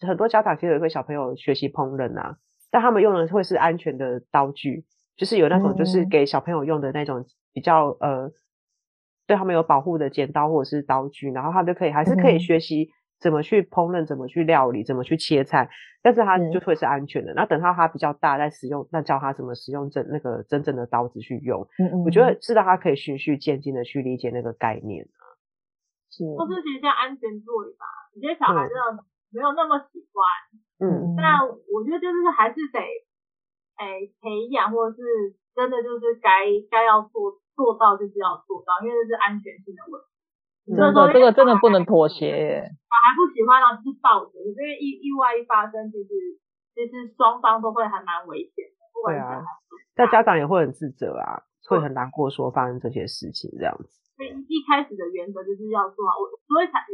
[0.00, 2.36] 是很多家长其实有一个小朋友学习烹饪啊，
[2.70, 4.84] 但他们用的会是安全的刀具，
[5.16, 8.32] 就是有那种就是给小朋友用的那种比较、嗯、呃，
[9.28, 12.90] 对他们有保护的剪刀或者是刀具，然后他们就可以还是可以学习。
[13.20, 15.68] 怎么去烹饪，怎么去料理，怎么去切菜，
[16.04, 17.34] 但是他就会是安全的。
[17.34, 21.66] 那、嗯、等到他比较大，再使用，那教他怎么使用真那个真正的刀子去用。
[21.82, 25.34] 嗯嗯，我觉得是让他可以循序渐进的去理解那个概念啊。
[26.14, 29.02] 是，或是其实像安全座椅吧，有些小孩真的
[29.34, 30.86] 没有那么喜欢。
[30.86, 32.78] 嗯，但我觉得就是还是得，
[33.82, 35.02] 哎、欸，培养或者是
[35.56, 40.06] 真的就是该该要做做到就是要做到，因为这是安全性的问题。
[40.70, 42.62] 真的，这个真的不能妥协耶。
[42.62, 46.38] 小孩不喜欢，然后就是抱着，因为意意外一发生，其实
[46.76, 48.78] 其实双方都会还蛮危险的。
[48.94, 49.42] 不管对啊，
[49.96, 53.90] 但家长也会很自责啊，会很难过，说发生这些事情这样子。
[54.14, 56.84] 所以一开始的原则就是要做好，我所以才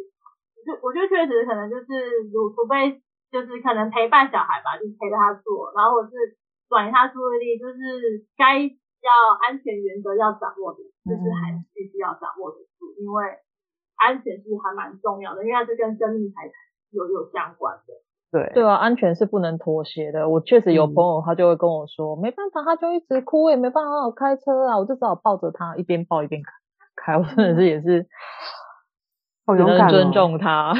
[0.64, 8.70] 就我觉得确实可能就是除除非就是可能陪伴小孩吧，就是陪着他做，然后我是转移他注意力，就是该
[9.04, 9.12] 要
[9.44, 13.44] 安全原则要掌握的，就是还是必须要掌握得住，因为。
[13.96, 16.52] 安全是还蛮重要的，因为它是跟生命财产
[16.90, 17.94] 有有相关的。
[18.32, 20.28] 对对啊，安全是不能妥协的。
[20.28, 26.50] 我确实有朋友，他就会跟我说，嗯、没办法，他就一直哭，我也没办法好好开车啊，我就只好抱着他，一边抱一边开。
[26.96, 28.02] 开我真的是也是，
[29.46, 30.74] 只能尊重他，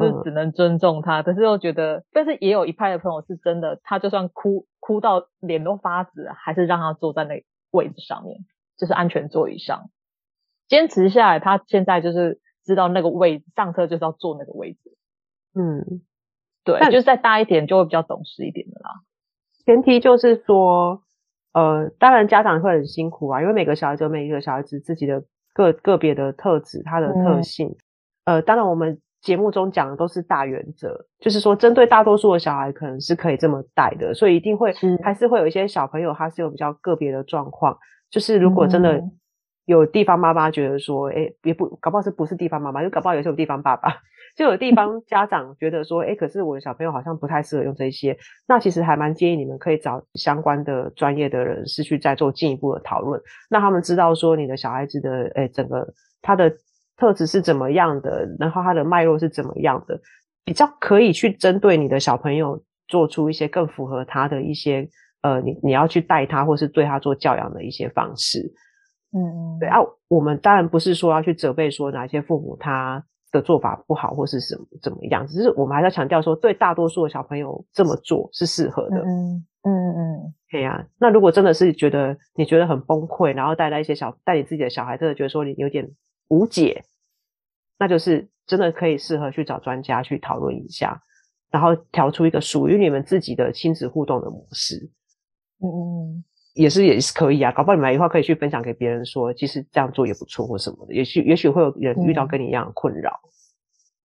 [0.00, 1.22] 就、哦、只能尊重他。
[1.22, 8.38] 可是又觉得，但是也有一派的朋友是真的，他就算哭哭到脸都发紫，还是让他坐在那位置上面，
[8.76, 9.90] 就是安全座椅上。
[10.68, 14.78] 坚持下来，他现在就是知道那个位置，上车就是要坐那个位置。
[15.54, 16.00] 嗯，
[16.64, 18.90] 对，就是再大一点就会比较懂事一点的啦。
[19.66, 21.02] 前提就是说，
[21.52, 27.76] 呃，当然家长会很辛苦啊，因为每个小孩子有每一个小孩子自己的个个别的特质，他的特性。
[28.24, 37.76] 嗯、呃，当然我们节目中讲的都是大原则，就是说针对大多数的小孩可能是可以这么带的，所以一定会还是会有一些小朋友他是有比较个别的状况，
[38.10, 38.94] 就是如果真的。
[38.94, 39.12] 嗯
[39.66, 43.98] 有地方妈妈觉得说，哎、欸，也不搞不好是不是地方妈妈，就搞不好有些有地方爸爸，
[44.36, 55.86] 就有地方 家长觉得说，哎、欸，可是我的小朋友好像不太适合用这些，那其实还蛮建议你们可以找相关的专业的人士去再做进一步的讨论，让他们知道说你的小孩子的，哎、欸，整个
[56.20, 56.52] 他的
[57.00, 59.98] 特质是怎么样的，然后他的脉络是怎么样的，
[60.44, 64.88] 比较可以去针对你的小朋友做出一些更符合他的一些，
[65.22, 68.52] 呃，你你要去带他或是对他做教养的一些方式。
[69.12, 78.98] 嗯，对啊，我们当然不是说要去责备说哪些父母他的做法不好或是什么怎么样，只是我们还是要强调说，对大多数的小朋友这么做是适合的。
[78.98, 80.86] 嗯嗯嗯，对呀。
[80.98, 85.88] 那如果真的是觉得你觉得很崩溃，然后带来一些小带你自己的小孩，真的觉得说你有点
[86.30, 86.82] 无解，
[87.78, 91.02] 那就是真的可以适合去找专家去讨论一下，
[91.50, 94.90] 然后调出一个属于你们自己的亲子互动的模式。
[95.62, 96.24] 嗯嗯。
[96.54, 103.20] 也是也是可以啊，搞不好你们以后可以去分享给别人说，其实这样做也不错或什么的，也许也许会有人遇到跟你一样的困扰。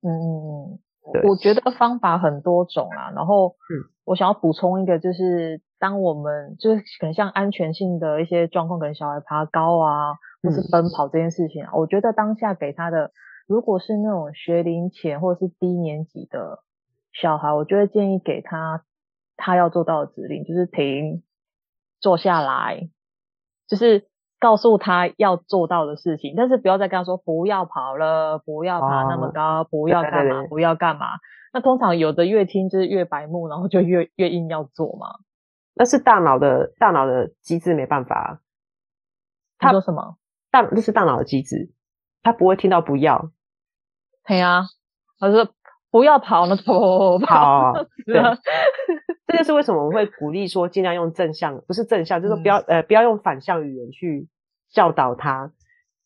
[0.03, 0.79] 嗯嗯，
[1.11, 10.13] 对，我觉得方法很多种啊，然后嗯，我想要补充一个，就是当我们就是可能像安全性的一些状况，可能小孩爬高啊，
[10.45, 13.11] 或是奔跑这件事情啊，嗯、我觉得当下给他的，
[13.47, 16.63] 如果是那种学龄前或者是低年级的
[17.11, 18.83] 小孩，我就会建议给他
[19.35, 21.23] 他要做到的指令，就是停，
[21.99, 22.89] 坐下来，
[23.67, 24.07] 就是
[24.39, 31.07] 告诉他要做到的事情，但是不要再跟他说不要跑了，不要爬那么高，哦、不要干嘛，对对对，不要干嘛。
[31.53, 35.07] 那通常有的越听就是越白目，然后就越越硬要做嘛。
[35.73, 38.41] 那是大脑的大脑的机制没办法。
[39.57, 40.17] 他说什么？
[40.61, 41.71] 大那是大脑的机制，
[42.23, 43.31] 他不会听到不要。
[44.27, 44.63] 对啊，
[45.19, 45.49] 他说
[45.91, 47.73] 不要跑，那跑跑跑跑。
[48.07, 48.21] 对。
[49.27, 54.29] 这就是为什么我们会鼓励说尽量用正向，不是正向，就是不要、嗯、呃不要用反向语言去
[54.71, 55.51] 教导他。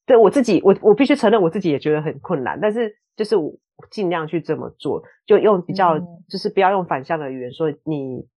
[0.06, 3.54] 对我自己，我我必须承认我自己也觉得很困难，但是就是我。
[3.90, 8.28] 尽量去这么做，就用比较，嗯、就是不要用反向的语言说你，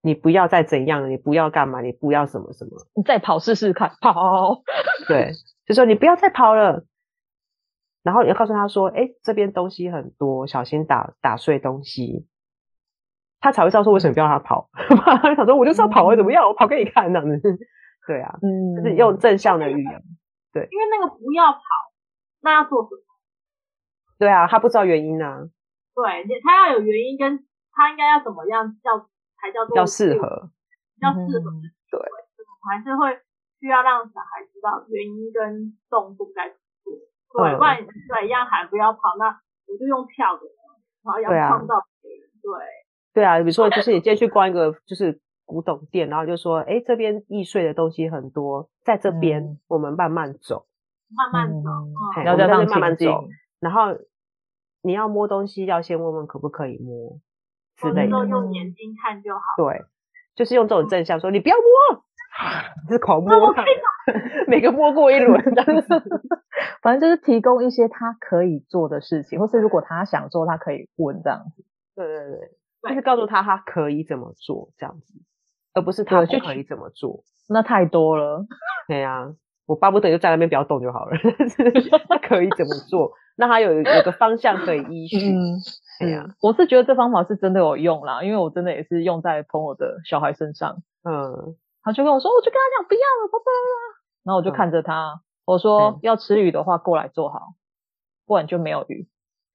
[0.00, 4.62] 你不要再怎样，你不要干嘛，你不要什么什么，你再跑试试看，跑，
[5.08, 5.32] 对，
[5.72, 6.84] 就说你不要再跑了，
[8.02, 12.28] 然后你要告诉他说，哎，这边东西很多，小心打打碎东西，
[13.40, 14.68] 他才会知道说为什么不要他跑，
[15.22, 17.40] 他想说我就是要跑，会怎么样，我跑给你看这样子，
[18.06, 20.02] 对啊，嗯，就是用正向的语言，
[20.52, 21.60] 对，因为那个不要跑，
[22.42, 23.02] 那要做什么？
[24.18, 25.48] 对啊，他不知道原因啊。
[25.94, 27.38] 对，他要有原因，跟
[27.72, 28.98] 他应该要怎么样叫
[29.40, 30.50] 才叫做比较适合，
[30.94, 31.50] 比较适合。
[31.50, 32.00] 嗯、对，
[32.64, 33.18] 还是会
[33.62, 36.98] 需要让小孩知道原因跟动作该怎么
[37.30, 37.46] 做。
[37.46, 39.30] 对，嗯、不然对让孩子不要跑，那
[39.70, 40.42] 我就用跳的，
[41.06, 42.26] 然后要创造别人。
[42.42, 42.50] 对。
[43.14, 50.66] 对啊，比如说就是你今天去逛一个就是古董店，然后就说，哎，这边易碎的东西很多，在这边我们慢慢走，
[51.14, 51.70] 慢慢走，
[52.26, 53.28] 要在这边慢慢走，
[53.60, 53.96] 然后。
[54.84, 57.20] 你要摸东西，要先问问可不可以摸
[57.76, 58.26] 之类的。
[58.26, 59.40] 用眼睛看就好。
[59.56, 59.80] 对，
[60.34, 62.02] 就是用这种正向说，你不要摸，
[62.88, 63.30] 是狂摸，
[64.48, 65.52] 每个摸过一轮子。
[66.82, 71.64] 反正就是提供一些他可以做的事情，或是如果他想做，他可以问这样子。
[71.94, 75.14] 对对对，就是告诉他他可以怎么做这样子，
[75.74, 77.22] 而不是他不可以怎么做。
[77.48, 78.44] 那太多了。
[78.88, 79.32] 对呀，
[79.66, 81.12] 我巴不得就在那边不要动就好了。
[82.08, 83.12] 他可以怎么做？
[83.36, 85.56] 那他有有个方向可以依循，嗯，
[86.00, 93.50] 哎呀，我是觉得这方法是真的有用啦，因为我真的也是用在朋友的小孩身上，嗯，他就跟我说，我就跟他讲不要了，爸爸，
[94.24, 97.54] 然后我就看着他，嗯、我说要吃鱼的话过来做好，
[98.26, 99.08] 不然就没有鱼，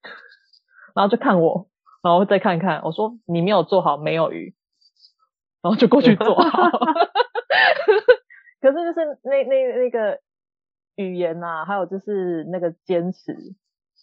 [0.93, 1.67] 然后就看我，
[2.03, 4.55] 然后再看看，我说你没有做好，没有鱼，
[5.61, 6.69] 然后就过去做好，
[8.61, 10.19] 可是就是那那那个
[10.95, 13.33] 语言呐、啊，还有就是那个坚持。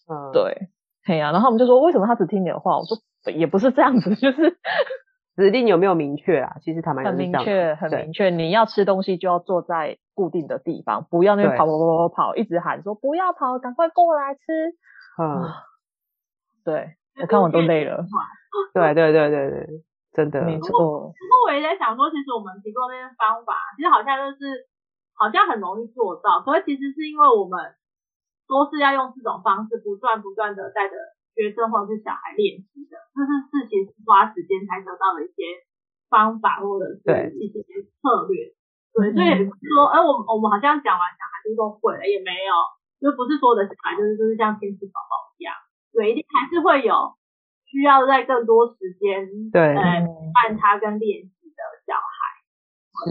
[0.06, 0.68] 嗯，对，
[1.04, 2.78] 嘿呀、啊，然后我们就说，为什么他只听你的话？
[2.78, 2.98] 我说
[3.32, 4.58] 也不是这样子，就是
[5.36, 6.56] 指令有没有明确啊？
[6.62, 8.30] 其实他们很明确，很明确。
[8.30, 14.40] 你要吃东西就要坐在固定的地方，不要那边跑跑跑跑跑，一直喊说不要跑，赶快过来吃。
[15.18, 15.50] 嗯，
[16.64, 18.04] 对，我看我都累了。
[18.74, 19.66] 对对对对对，
[20.12, 20.70] 真的没错。
[20.70, 24.66] 不过我也在想说，其实我们提供那些方法，其实好像就是
[25.14, 27.74] 好像很容易做到，可是其实是因为我们。
[28.46, 30.94] 都是要用这种方式不断不断的带着
[31.34, 35.66] 学生或者是小孩练习的，这是事情是花时间才得到的一些
[36.08, 37.60] 方法或者是一些
[37.98, 38.54] 策略。
[38.94, 39.26] 对，所以
[39.66, 42.54] 说，哎，我们我们好像讲完小孩就都会了，也没有，
[43.02, 45.52] 就不是所有的小孩就是就是像天使宝宝一样，
[45.90, 47.18] 对，一定还是会有
[47.66, 52.14] 需要在更多时间对呃伴他跟练习的小孩。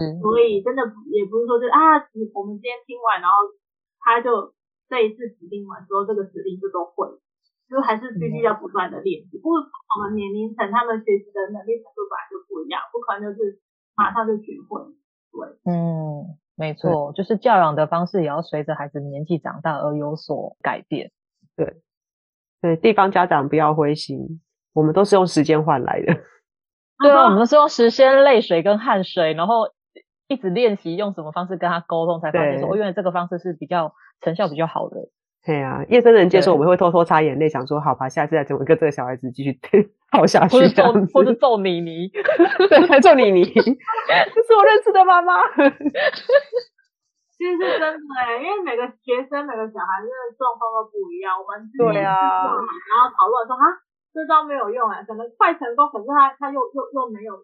[0.00, 0.82] 嗯，所以真的
[1.12, 2.00] 也不是说就是啊，
[2.32, 3.44] 我们今天听完然后
[4.00, 4.52] 他就。
[4.86, 7.08] 这一次指令完之后，这个指令就都会，
[7.74, 9.36] 就还是必须要不断的练习。
[9.38, 13.58] 不过我们年龄层，他们学习的能力程度本来就不一样，不可能就是
[13.96, 14.80] 马上就学会。
[15.32, 21.10] 对，嗯，没错，就是教养的方式也要随着孩子年纪长大而有所改变。
[21.56, 21.82] 对，
[22.62, 24.40] 对，地方家长不要灰心，
[24.72, 26.14] 我们都是用时间换来的。
[27.02, 29.66] 对啊，我们是用时间、泪水跟汗水，然后
[30.28, 33.92] 一直练习用什么方式跟他沟通，才发现说，哦，原来这个方式是比较。
[34.20, 34.96] 成效比较好的，
[35.44, 39.60] 对啊，夜深人静的时候，我们会偷偷擦眼泪，想说好吧，下次再怎么跟这个小孩子继续
[40.10, 45.44] 耗下去，或者揍，或者揍妮妮，对，还揍妮妮， 这是我认识的妈妈。
[47.36, 53.64] 其实是真的哎，因为每个学生、每个小孩子的状况都不一样，我们对啊，然后讨论说啊，
[54.14, 57.36] 这招没有用哎，可能快成功，可是他他又又又没有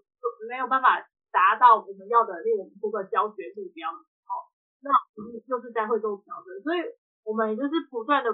[0.49, 0.97] 没有办法
[1.29, 3.93] 达到我们要的，令我们这个教学目标。
[4.81, 4.89] 那
[5.45, 6.81] 就是在会做调整，所以
[7.25, 8.31] 我们也就是不断的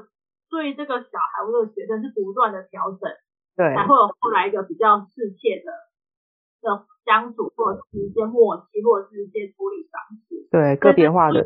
[0.49, 3.11] 对这个小孩或者学生是不断的调整，
[3.57, 5.73] 对，才会有后来一个比较适切的
[6.63, 10.49] 的相处，或者是一些默契，或者是一些处理方式。
[10.51, 11.45] 对，个别化的。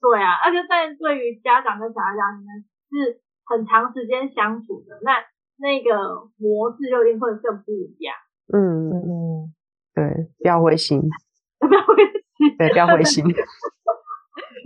[0.00, 5.24] 对啊，而且在对于家长跟小孩讲，你们是很长时间相处的，那
[5.56, 8.14] 那个模式就一定会更不一样。
[8.52, 9.54] 嗯嗯，
[9.94, 11.00] 对，不要灰心，
[11.58, 11.96] 不要灰
[12.36, 13.24] 心，对，不要灰心。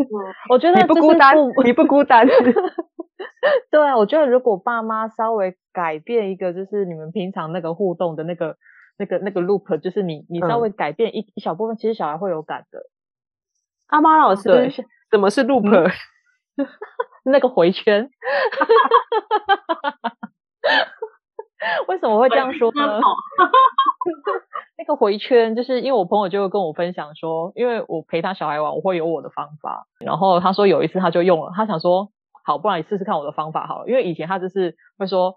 [0.50, 2.26] 我觉得你不孤单，你不孤单。
[3.70, 8.56] 对啊，我觉得如果爸妈稍微改变一个，就是你们平常那个互动的那个、
[8.98, 12.80] 那个、那个 loop，就是你你稍微改变一、嗯、一小部分，其实小孩会有感的。
[13.88, 14.70] 阿妈老师，对，
[15.10, 15.68] 什么是 loop？、
[16.56, 16.66] 嗯、
[17.24, 18.10] 那个回圈。
[21.88, 23.00] 为什么会这样说呢？
[24.80, 29.86] 那个回圈，就是因为我朋友就会跟我分享说，因为我陪他小孩玩，我会有我的方法。
[29.98, 32.10] 然后他说有一次他就用了，他想说，
[32.42, 33.88] 好，不然你试试看我的方法好了。
[33.88, 35.34] 因为以前他就是会说，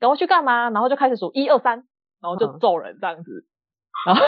[0.00, 1.84] 赶快去干嘛，然后就开始数一二三，
[2.20, 3.46] 然后就揍人这样子。
[4.04, 4.22] 然后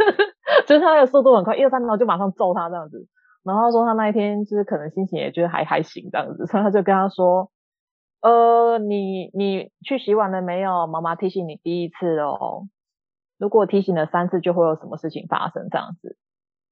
[0.66, 3.06] 就是他那个速度很快，一二三，然后就马上揍他这样子。
[3.44, 7.50] 然后他说他那一天就是可能心情也觉得还还行这样子，所以他就跟他说。
[8.22, 10.86] 呃，你你去洗碗了没有？
[10.86, 12.62] 妈妈提醒你第一次哦。
[13.38, 16.16] 如果提醒了三次，就会有什么事情发生这样子。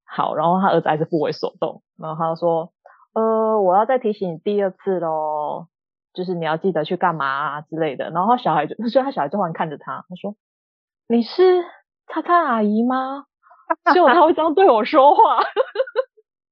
[0.04, 2.72] 好，然后他儿子还是不为所动，然后他就说
[3.14, 5.68] ：“呃，我要再提醒你第二次喽，
[6.12, 10.36] 就是你要记得去干嘛啊之类的。”然后小孩就， 所以他小孩就忽然看着他，他说
[11.08, 11.62] ：“你是
[12.08, 13.24] 叉叉阿姨吗？”
[13.94, 15.42] 结果他会这样对我说话。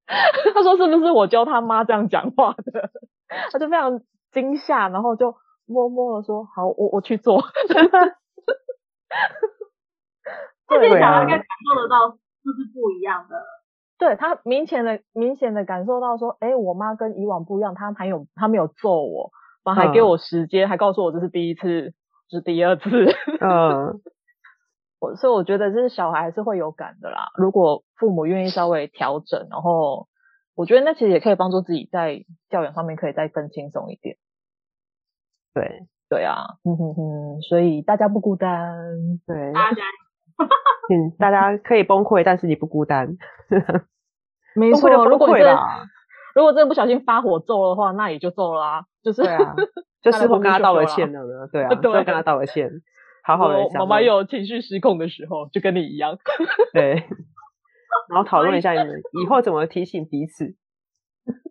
[0.55, 2.91] 他说：“是不是我教他妈这样讲话的？”
[3.53, 4.01] 他就非常。
[4.33, 5.35] 惊吓，然后就
[5.67, 7.43] 默默的说：“好，我我去做。”
[10.71, 13.37] 这些小孩应该感受得到，就是不一样的。
[13.99, 19.31] 对，他明显的、明显的感受到说：“哎，我妈跟以往不一样，她还有她没有揍我，
[19.63, 21.93] 反而还给我时间，嗯、还告诉我这是第一次，
[22.31, 22.89] 是第二次。”
[23.43, 24.01] 嗯，
[25.01, 27.29] 我所以我觉得这是小孩还是会有感的啦。
[27.37, 30.09] 如果父母愿意稍微调整，然后。
[30.57, 34.19] 我觉得那其实也可以帮助自己在教养上面可以再更轻松一点。
[35.55, 38.77] 对对啊，嗯哼哼，所以大家不孤单。
[39.27, 39.53] 对，
[40.91, 43.17] 嗯，大家可以崩溃，但是你不孤单。
[44.57, 45.59] 没错，如果真的
[46.35, 48.83] 如果真的不小心发火揍的话，那也就揍了啊。
[49.03, 49.55] 就是对啊，
[50.03, 51.47] 就是我跟他道了歉了呢。
[51.53, 52.71] 对啊，就跟他道了歉，
[53.23, 53.57] 好好的。
[53.79, 56.19] 妈妈有情绪失控的时候，就跟你一样。
[56.73, 57.05] 对。
[58.09, 60.55] 然后讨论一下你们以后怎么提醒彼此。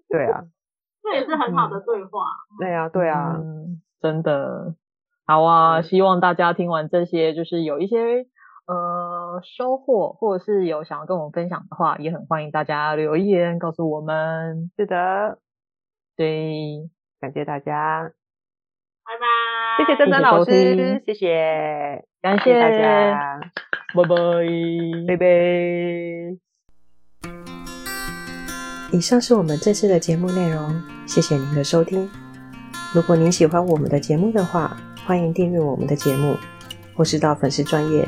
[0.10, 0.44] 对啊，
[1.02, 2.22] 这也是很好的对话。
[2.52, 4.76] 嗯、对啊，对啊、嗯，真的
[5.26, 5.82] 好啊！
[5.82, 8.26] 希望大家听完这些，就是有一些
[8.70, 14.70] 呃收获，或者是有想要跟我们分享的话，也很欢迎大家留言告诉我们。
[14.78, 15.40] 是的，
[16.16, 16.88] 对，
[17.20, 18.12] 感谢大家，
[19.04, 19.84] 拜拜。
[19.84, 23.40] 谢谢珍珍老师，谢谢，感谢大家，
[23.96, 24.16] 拜拜，
[25.08, 25.26] 拜拜。
[28.92, 32.08] 以上是我们这次的节目内容，谢谢您的收听。
[32.94, 36.36] 如果您喜欢我们的节目的话，欢迎订阅我们的节目，
[36.96, 38.08] 或是到粉丝专页